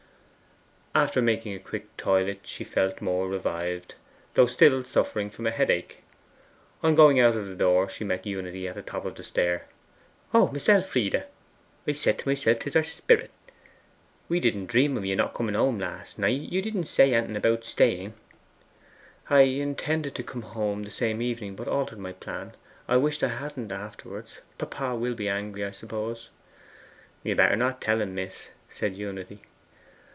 After 0.93 1.21
making 1.21 1.53
a 1.53 1.57
quick 1.59 1.95
toilet 1.95 2.41
she 2.43 2.65
felt 2.65 2.99
more 2.99 3.29
revived, 3.29 3.95
though 4.33 4.45
still 4.45 4.83
suffering 4.83 5.29
from 5.29 5.47
a 5.47 5.51
headache. 5.51 6.03
On 6.83 6.95
going 6.95 7.17
out 7.17 7.33
of 7.37 7.47
the 7.47 7.55
door 7.55 7.87
she 7.87 8.03
met 8.03 8.25
Unity 8.25 8.67
at 8.67 8.75
the 8.75 8.81
top 8.81 9.05
of 9.05 9.15
the 9.15 9.23
stair. 9.23 9.65
'O 10.33 10.49
Miss 10.51 10.67
Elfride! 10.67 11.27
I 11.87 11.93
said 11.93 12.19
to 12.19 12.27
myself 12.27 12.59
'tis 12.59 12.73
her 12.73 12.83
sperrit! 12.83 13.31
We 14.27 14.41
didn't 14.41 14.65
dream 14.65 14.97
o' 14.97 15.01
you 15.01 15.15
not 15.15 15.33
coming 15.33 15.55
home 15.55 15.79
last 15.79 16.19
night. 16.19 16.41
You 16.51 16.61
didn't 16.61 16.87
say 16.87 17.13
anything 17.13 17.37
about 17.37 17.63
staying.' 17.63 18.13
'I 19.29 19.39
intended 19.43 20.13
to 20.15 20.23
come 20.23 20.41
home 20.41 20.83
the 20.83 20.91
same 20.91 21.21
evening, 21.21 21.55
but 21.55 21.69
altered 21.69 21.99
my 21.99 22.11
plan. 22.11 22.53
I 22.89 22.97
wished 22.97 23.23
I 23.23 23.29
hadn't 23.29 23.71
afterwards. 23.71 24.41
Papa 24.57 24.93
will 24.97 25.15
be 25.15 25.29
angry, 25.29 25.63
I 25.63 25.71
suppose?' 25.71 26.27
'Better 27.23 27.55
not 27.55 27.79
tell 27.79 28.01
him, 28.01 28.13
miss,' 28.13 28.49
said 28.67 28.97
Unity. 28.97 29.39